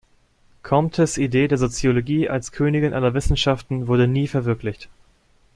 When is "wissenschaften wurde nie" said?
3.13-4.27